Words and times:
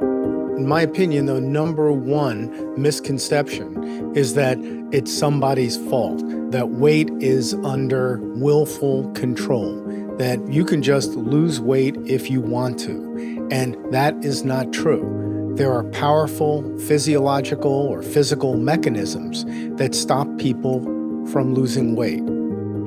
In 0.00 0.66
my 0.66 0.82
opinion, 0.82 1.26
the 1.26 1.40
number 1.40 1.92
one 1.92 2.80
misconception 2.80 4.14
is 4.16 4.34
that 4.34 4.58
it's 4.92 5.12
somebody's 5.12 5.76
fault, 5.88 6.22
that 6.50 6.70
weight 6.70 7.10
is 7.20 7.54
under 7.64 8.18
willful 8.36 9.10
control, 9.12 9.74
that 10.18 10.40
you 10.48 10.64
can 10.64 10.82
just 10.82 11.10
lose 11.10 11.60
weight 11.60 11.96
if 12.06 12.30
you 12.30 12.40
want 12.40 12.78
to. 12.80 13.48
And 13.50 13.76
that 13.92 14.14
is 14.24 14.44
not 14.44 14.72
true. 14.72 15.54
There 15.56 15.72
are 15.72 15.84
powerful 15.84 16.78
physiological 16.78 17.72
or 17.72 18.02
physical 18.02 18.56
mechanisms 18.56 19.44
that 19.76 19.94
stop 19.94 20.26
people 20.38 20.80
from 21.26 21.54
losing 21.54 21.94
weight. 21.96 22.22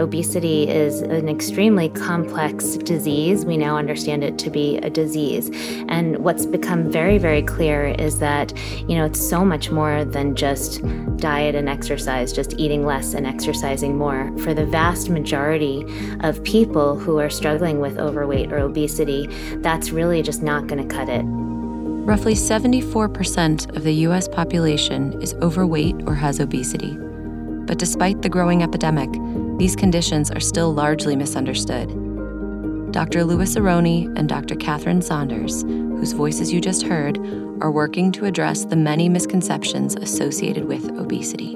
Obesity 0.00 0.66
is 0.66 1.02
an 1.02 1.28
extremely 1.28 1.90
complex 1.90 2.78
disease. 2.78 3.44
We 3.44 3.58
now 3.58 3.76
understand 3.76 4.24
it 4.24 4.38
to 4.38 4.48
be 4.48 4.78
a 4.78 4.88
disease. 4.88 5.50
And 5.88 6.16
what's 6.24 6.46
become 6.46 6.90
very, 6.90 7.18
very 7.18 7.42
clear 7.42 7.88
is 7.88 8.18
that, 8.18 8.56
you 8.88 8.96
know, 8.96 9.04
it's 9.04 9.20
so 9.20 9.44
much 9.44 9.70
more 9.70 10.06
than 10.06 10.34
just 10.34 10.80
diet 11.18 11.54
and 11.54 11.68
exercise, 11.68 12.32
just 12.32 12.54
eating 12.58 12.86
less 12.86 13.12
and 13.12 13.26
exercising 13.26 13.98
more. 13.98 14.32
For 14.38 14.54
the 14.54 14.64
vast 14.64 15.10
majority 15.10 15.84
of 16.20 16.42
people 16.44 16.98
who 16.98 17.18
are 17.18 17.28
struggling 17.28 17.78
with 17.80 17.98
overweight 17.98 18.50
or 18.52 18.58
obesity, 18.58 19.26
that's 19.56 19.90
really 19.90 20.22
just 20.22 20.42
not 20.42 20.66
going 20.66 20.88
to 20.88 20.94
cut 20.94 21.10
it. 21.10 21.24
Roughly 21.26 22.32
74% 22.32 23.76
of 23.76 23.84
the 23.84 23.92
US 24.06 24.28
population 24.28 25.20
is 25.20 25.34
overweight 25.34 25.96
or 26.06 26.14
has 26.14 26.40
obesity. 26.40 26.98
But 27.70 27.78
despite 27.78 28.22
the 28.22 28.28
growing 28.28 28.64
epidemic, 28.64 29.08
these 29.56 29.76
conditions 29.76 30.28
are 30.32 30.40
still 30.40 30.74
largely 30.74 31.14
misunderstood. 31.14 31.86
Dr. 32.90 33.22
Louis 33.22 33.56
Aronne 33.56 34.12
and 34.16 34.28
Dr. 34.28 34.56
Katherine 34.56 35.00
Saunders, 35.00 35.62
whose 35.62 36.10
voices 36.10 36.52
you 36.52 36.60
just 36.60 36.82
heard, 36.82 37.16
are 37.62 37.70
working 37.70 38.10
to 38.10 38.24
address 38.24 38.64
the 38.64 38.74
many 38.74 39.08
misconceptions 39.08 39.94
associated 39.94 40.64
with 40.64 40.84
obesity. 40.98 41.52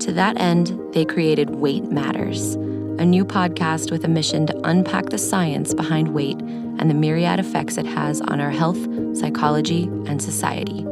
To 0.00 0.12
that 0.14 0.36
end, 0.40 0.76
they 0.92 1.04
created 1.04 1.50
Weight 1.50 1.84
Matters, 1.84 2.56
a 2.96 3.04
new 3.04 3.24
podcast 3.24 3.92
with 3.92 4.04
a 4.04 4.08
mission 4.08 4.48
to 4.48 4.60
unpack 4.68 5.10
the 5.10 5.18
science 5.18 5.74
behind 5.74 6.08
weight 6.08 6.40
and 6.40 6.90
the 6.90 6.94
myriad 6.94 7.38
effects 7.38 7.78
it 7.78 7.86
has 7.86 8.20
on 8.22 8.40
our 8.40 8.50
health, 8.50 8.84
psychology, 9.16 9.84
and 10.08 10.20
society. 10.20 10.84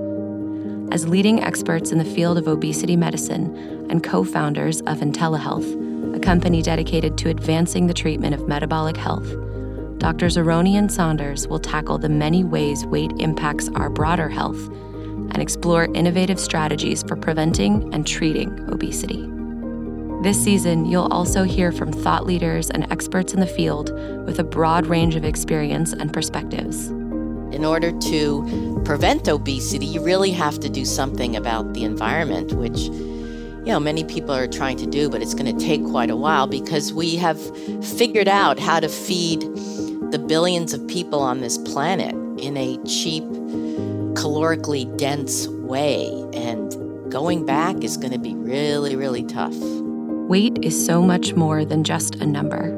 As 0.90 1.06
leading 1.06 1.42
experts 1.42 1.92
in 1.92 1.98
the 1.98 2.04
field 2.04 2.38
of 2.38 2.48
obesity 2.48 2.96
medicine 2.96 3.86
and 3.90 4.02
co 4.02 4.24
founders 4.24 4.80
of 4.82 4.98
IntelliHealth, 4.98 6.16
a 6.16 6.18
company 6.18 6.62
dedicated 6.62 7.18
to 7.18 7.28
advancing 7.28 7.86
the 7.86 7.94
treatment 7.94 8.34
of 8.34 8.48
metabolic 8.48 8.96
health, 8.96 9.28
Drs. 9.98 10.38
Aronne 10.38 10.76
and 10.76 10.90
Saunders 10.90 11.46
will 11.46 11.58
tackle 11.58 11.98
the 11.98 12.08
many 12.08 12.42
ways 12.42 12.86
weight 12.86 13.12
impacts 13.18 13.68
our 13.74 13.90
broader 13.90 14.30
health 14.30 14.68
and 14.68 15.42
explore 15.42 15.88
innovative 15.94 16.40
strategies 16.40 17.02
for 17.02 17.16
preventing 17.16 17.92
and 17.92 18.06
treating 18.06 18.48
obesity. 18.70 19.28
This 20.22 20.42
season, 20.42 20.86
you'll 20.86 21.12
also 21.12 21.44
hear 21.44 21.70
from 21.70 21.92
thought 21.92 22.24
leaders 22.24 22.70
and 22.70 22.90
experts 22.90 23.34
in 23.34 23.40
the 23.40 23.46
field 23.46 23.92
with 24.24 24.38
a 24.38 24.44
broad 24.44 24.86
range 24.86 25.16
of 25.16 25.24
experience 25.24 25.92
and 25.92 26.12
perspectives. 26.12 26.92
In 27.58 27.64
order 27.64 27.90
to 27.90 28.80
prevent 28.84 29.26
obesity, 29.26 29.84
you 29.84 30.00
really 30.00 30.30
have 30.30 30.60
to 30.60 30.68
do 30.68 30.84
something 30.84 31.34
about 31.34 31.74
the 31.74 31.82
environment, 31.82 32.52
which 32.52 32.78
you 32.78 33.72
know 33.72 33.80
many 33.80 34.04
people 34.04 34.32
are 34.32 34.46
trying 34.46 34.76
to 34.76 34.86
do, 34.86 35.10
but 35.10 35.22
it's 35.22 35.34
going 35.34 35.58
to 35.58 35.66
take 35.66 35.84
quite 35.84 36.08
a 36.08 36.14
while 36.14 36.46
because 36.46 36.92
we 36.92 37.16
have 37.16 37.36
figured 37.84 38.28
out 38.28 38.60
how 38.60 38.78
to 38.78 38.88
feed 38.88 39.40
the 40.12 40.24
billions 40.24 40.72
of 40.72 40.86
people 40.86 41.18
on 41.18 41.40
this 41.40 41.58
planet 41.58 42.14
in 42.40 42.56
a 42.56 42.78
cheap, 42.84 43.24
calorically 44.14 44.96
dense 44.96 45.48
way. 45.48 46.06
And 46.34 47.10
going 47.10 47.44
back 47.44 47.82
is 47.82 47.96
going 47.96 48.12
to 48.12 48.20
be 48.20 48.36
really, 48.36 48.94
really 48.94 49.24
tough. 49.24 49.56
Weight 50.28 50.56
is 50.62 50.86
so 50.86 51.02
much 51.02 51.34
more 51.34 51.64
than 51.64 51.82
just 51.82 52.14
a 52.14 52.24
number. 52.24 52.68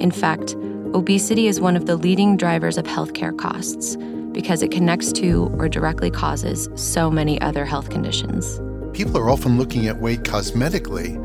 In 0.00 0.10
fact, 0.10 0.54
Obesity 0.94 1.46
is 1.46 1.58
one 1.58 1.74
of 1.74 1.86
the 1.86 1.96
leading 1.96 2.36
drivers 2.36 2.76
of 2.76 2.84
healthcare 2.84 3.36
costs 3.36 3.96
because 4.32 4.62
it 4.62 4.70
connects 4.70 5.10
to 5.12 5.50
or 5.56 5.66
directly 5.66 6.10
causes 6.10 6.68
so 6.74 7.10
many 7.10 7.40
other 7.40 7.64
health 7.64 7.88
conditions. 7.88 8.60
People 8.92 9.16
are 9.16 9.30
often 9.30 9.56
looking 9.56 9.86
at 9.86 9.96
weight 9.96 10.22
cosmetically, 10.24 11.16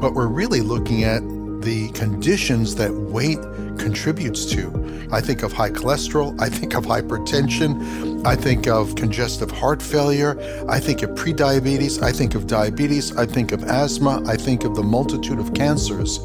but 0.00 0.14
we're 0.14 0.26
really 0.26 0.62
looking 0.62 1.04
at 1.04 1.20
the 1.60 1.90
conditions 1.92 2.76
that 2.76 2.90
weight 2.94 3.38
contributes 3.78 4.46
to. 4.46 5.08
I 5.12 5.20
think 5.20 5.42
of 5.42 5.52
high 5.52 5.70
cholesterol, 5.70 6.40
I 6.40 6.48
think 6.48 6.74
of 6.74 6.86
hypertension, 6.86 8.24
I 8.26 8.36
think 8.36 8.68
of 8.68 8.94
congestive 8.94 9.50
heart 9.50 9.82
failure, 9.82 10.38
I 10.66 10.80
think 10.80 11.02
of 11.02 11.10
prediabetes, 11.10 12.02
I 12.02 12.12
think 12.12 12.34
of 12.34 12.46
diabetes, 12.46 13.14
I 13.18 13.26
think 13.26 13.52
of 13.52 13.64
asthma, 13.64 14.22
I 14.26 14.36
think 14.36 14.64
of 14.64 14.74
the 14.76 14.82
multitude 14.82 15.38
of 15.38 15.52
cancers 15.52 16.20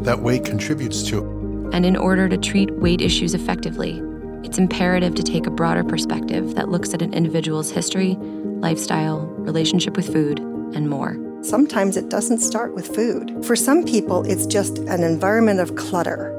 that 0.00 0.18
weight 0.18 0.44
contributes 0.44 1.04
to. 1.10 1.37
And 1.72 1.84
in 1.84 1.96
order 1.96 2.28
to 2.28 2.36
treat 2.36 2.70
weight 2.72 3.00
issues 3.00 3.34
effectively, 3.34 4.02
it's 4.42 4.58
imperative 4.58 5.14
to 5.16 5.22
take 5.22 5.46
a 5.46 5.50
broader 5.50 5.84
perspective 5.84 6.54
that 6.54 6.68
looks 6.68 6.94
at 6.94 7.02
an 7.02 7.12
individual's 7.12 7.70
history, 7.70 8.16
lifestyle, 8.60 9.26
relationship 9.26 9.96
with 9.96 10.12
food, 10.12 10.38
and 10.74 10.88
more. 10.88 11.18
Sometimes 11.42 11.96
it 11.96 12.08
doesn't 12.08 12.38
start 12.38 12.74
with 12.74 12.86
food. 12.94 13.44
For 13.44 13.54
some 13.54 13.84
people, 13.84 14.24
it's 14.24 14.46
just 14.46 14.78
an 14.78 15.02
environment 15.02 15.60
of 15.60 15.76
clutter. 15.76 16.37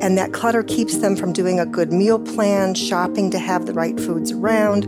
And 0.00 0.16
that 0.18 0.32
clutter 0.32 0.62
keeps 0.62 0.98
them 0.98 1.16
from 1.16 1.32
doing 1.32 1.60
a 1.60 1.66
good 1.66 1.92
meal 1.92 2.18
plan, 2.18 2.74
shopping 2.74 3.30
to 3.30 3.38
have 3.38 3.66
the 3.66 3.72
right 3.72 3.98
foods 3.98 4.32
around 4.32 4.86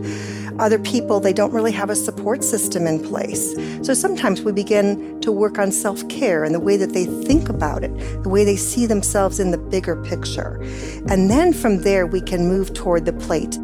other 0.59 0.79
people, 0.79 1.19
they 1.19 1.33
don't 1.33 1.51
really 1.51 1.71
have 1.71 1.89
a 1.89 1.95
support 1.95 2.43
system 2.43 2.85
in 2.85 3.03
place. 3.03 3.55
So 3.85 3.93
sometimes 3.93 4.41
we 4.41 4.51
begin 4.51 5.19
to 5.21 5.31
work 5.31 5.57
on 5.57 5.71
self 5.71 6.07
care 6.09 6.43
and 6.43 6.53
the 6.53 6.59
way 6.59 6.77
that 6.77 6.93
they 6.93 7.05
think 7.05 7.49
about 7.49 7.83
it, 7.83 7.91
the 8.23 8.29
way 8.29 8.45
they 8.45 8.55
see 8.55 8.85
themselves 8.85 9.39
in 9.39 9.51
the 9.51 9.57
bigger 9.57 10.01
picture. 10.03 10.61
And 11.09 11.29
then 11.29 11.53
from 11.53 11.81
there, 11.81 12.05
we 12.05 12.21
can 12.21 12.47
move 12.47 12.73
toward 12.73 13.05
the 13.05 13.13
plate. 13.13 13.57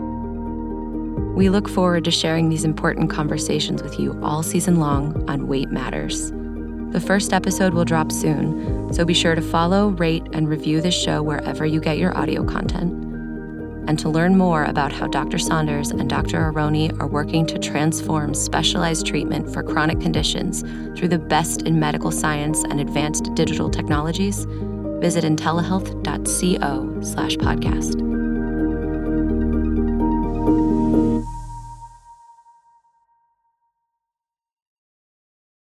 We 1.35 1.49
look 1.49 1.69
forward 1.69 2.03
to 2.05 2.11
sharing 2.11 2.49
these 2.49 2.65
important 2.65 3.09
conversations 3.09 3.81
with 3.81 3.99
you 3.99 4.19
all 4.23 4.43
season 4.43 4.79
long 4.79 5.29
on 5.29 5.47
Weight 5.47 5.69
Matters. 5.69 6.31
The 6.91 6.99
first 6.99 7.33
episode 7.33 7.73
will 7.73 7.85
drop 7.85 8.11
soon, 8.11 8.91
so 8.93 9.05
be 9.05 9.13
sure 9.13 9.35
to 9.35 9.41
follow, 9.41 9.89
rate, 9.89 10.23
and 10.33 10.49
review 10.49 10.81
this 10.81 10.95
show 10.95 11.21
wherever 11.21 11.65
you 11.65 11.79
get 11.79 11.97
your 11.97 12.17
audio 12.17 12.43
content 12.43 13.09
and 13.89 13.97
to 13.97 14.07
learn 14.07 14.37
more 14.37 14.65
about 14.65 14.91
how 14.91 15.07
Dr. 15.07 15.39
Saunders 15.39 15.89
and 15.89 16.07
Dr. 16.07 16.49
Aronne 16.49 16.95
are 17.01 17.07
working 17.07 17.47
to 17.47 17.57
transform 17.57 18.35
specialized 18.35 19.07
treatment 19.07 19.51
for 19.51 19.63
chronic 19.63 19.99
conditions 19.99 20.61
through 20.95 21.07
the 21.07 21.17
best 21.17 21.63
in 21.63 21.79
medical 21.79 22.11
science 22.11 22.63
and 22.65 22.79
advanced 22.79 23.33
digital 23.33 23.67
technologies, 23.67 24.45
visit 25.01 25.23
intellihealth.co/podcast. 25.23 28.18